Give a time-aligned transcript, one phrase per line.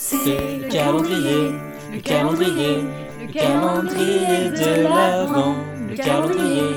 [0.00, 1.50] C'est le calendrier,
[1.92, 2.84] le calendrier,
[3.20, 5.56] le calendrier de l'Avent,
[5.90, 6.70] le calendrier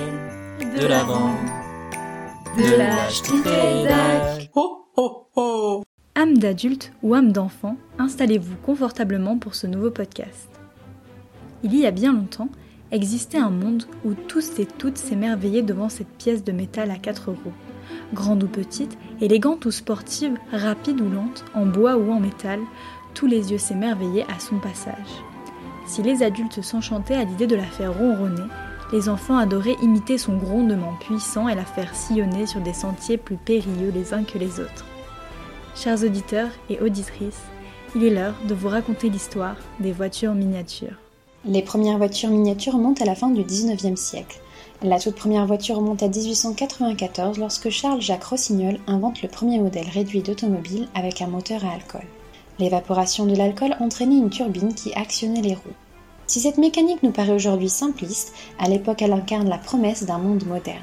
[0.81, 1.35] de l'Avent,
[2.57, 2.77] de
[3.85, 5.83] l'âge Ho ho ho
[6.15, 10.49] Âme d'adulte ou âme d'enfant, installez-vous confortablement pour ce nouveau podcast.
[11.61, 12.49] Il y a bien longtemps,
[12.89, 17.29] existait un monde où tous et toutes s'émerveillaient devant cette pièce de métal à quatre
[17.29, 17.53] roues.
[18.13, 22.59] Grande ou petite, élégante ou sportive, rapide ou lente, en bois ou en métal,
[23.13, 25.23] tous les yeux s'émerveillaient à son passage.
[25.87, 28.47] Si les adultes s'enchantaient à l'idée de la faire ronronner,
[28.91, 33.37] les enfants adoraient imiter son grondement puissant et la faire sillonner sur des sentiers plus
[33.37, 34.85] périlleux les uns que les autres.
[35.75, 37.43] Chers auditeurs et auditrices,
[37.95, 40.97] il est l'heure de vous raconter l'histoire des voitures miniatures.
[41.45, 44.39] Les premières voitures miniatures remontent à la fin du XIXe siècle.
[44.83, 50.23] La toute première voiture remonte à 1894 lorsque Charles-Jacques Rossignol invente le premier modèle réduit
[50.23, 52.01] d'automobile avec un moteur à alcool.
[52.57, 55.77] L'évaporation de l'alcool entraînait une turbine qui actionnait les roues.
[56.25, 60.47] Si cette mécanique nous paraît aujourd'hui simpliste, à l'époque elle incarne la promesse d'un monde
[60.47, 60.81] moderne.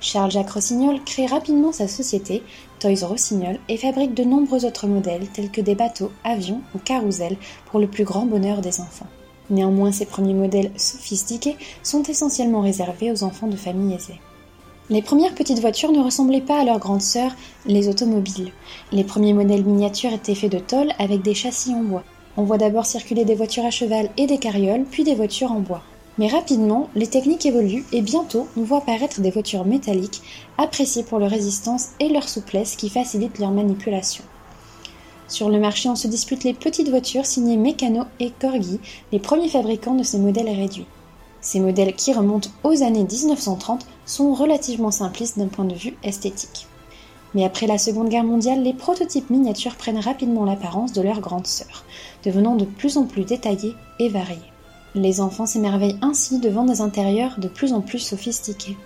[0.00, 2.44] Charles-Jacques Rossignol crée rapidement sa société,
[2.78, 7.36] Toys Rossignol, et fabrique de nombreux autres modèles tels que des bateaux, avions ou carousels
[7.66, 9.08] pour le plus grand bonheur des enfants.
[9.50, 14.20] Néanmoins, ces premiers modèles sophistiqués sont essentiellement réservés aux enfants de familles aisées.
[14.90, 18.52] Les premières petites voitures ne ressemblaient pas à leurs grandes sœurs, les automobiles.
[18.90, 22.02] Les premiers modèles miniatures étaient faits de tôle avec des châssis en bois.
[22.36, 25.60] On voit d'abord circuler des voitures à cheval et des carrioles, puis des voitures en
[25.60, 25.82] bois.
[26.18, 30.22] Mais rapidement, les techniques évoluent et bientôt, on voit apparaître des voitures métalliques,
[30.58, 34.24] appréciées pour leur résistance et leur souplesse qui facilitent leur manipulation.
[35.30, 38.80] Sur le marché, on se dispute les petites voitures signées Meccano et Corgi,
[39.12, 40.86] les premiers fabricants de ces modèles réduits.
[41.40, 46.66] Ces modèles qui remontent aux années 1930 sont relativement simplistes d'un point de vue esthétique.
[47.32, 51.46] Mais après la Seconde Guerre mondiale, les prototypes miniatures prennent rapidement l'apparence de leurs grandes
[51.46, 51.84] sœurs,
[52.24, 54.40] devenant de plus en plus détaillés et variés.
[54.96, 58.76] Les enfants s'émerveillent ainsi devant des intérieurs de plus en plus sophistiqués.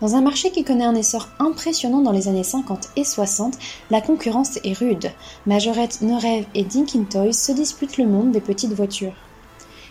[0.00, 3.54] Dans un marché qui connaît un essor impressionnant dans les années 50 et 60,
[3.90, 5.10] la concurrence est rude.
[5.44, 9.14] Majorette, Norev et Dinkin Toys se disputent le monde des petites voitures.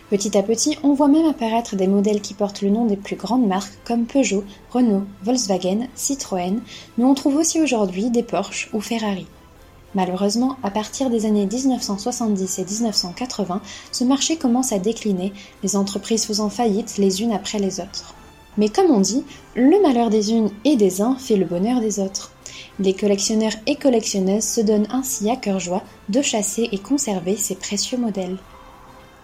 [0.08, 3.16] Petit à petit, on voit même apparaître des modèles qui portent le nom des plus
[3.16, 6.58] grandes marques comme Peugeot, Renault, Volkswagen, Citroën,
[6.96, 9.26] mais on trouve aussi aujourd'hui des Porsche ou Ferrari.
[9.94, 13.60] Malheureusement, à partir des années 1970 et 1980,
[13.92, 18.14] ce marché commence à décliner, les entreprises faisant faillite les unes après les autres.
[18.56, 22.00] Mais comme on dit, le malheur des unes et des uns fait le bonheur des
[22.00, 22.32] autres.
[22.80, 27.56] Les collectionneurs et collectionneuses se donnent ainsi à cœur joie de chasser et conserver ces
[27.56, 28.38] précieux modèles.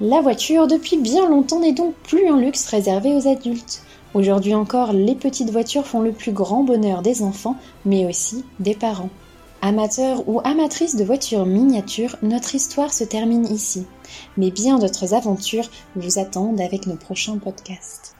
[0.01, 3.83] La voiture, depuis bien longtemps, n'est donc plus un luxe réservé aux adultes.
[4.13, 8.75] Aujourd'hui encore, les petites voitures font le plus grand bonheur des enfants, mais aussi des
[8.75, 9.11] parents.
[9.63, 13.87] Amateurs ou amatrices de voitures miniatures, notre histoire se termine ici.
[14.37, 18.15] Mais bien d'autres aventures vous attendent avec nos prochains podcasts.